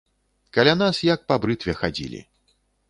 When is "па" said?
1.31-1.39